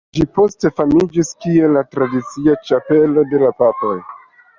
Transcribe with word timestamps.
Ĝi 0.17 0.23
poste 0.35 0.69
famiĝis 0.77 1.29
kiel 1.45 1.75
la 1.77 1.83
tradicia 1.91 2.55
ĉapelo 2.71 3.27
de 3.35 3.43
la 3.45 3.53
papoj. 3.61 3.93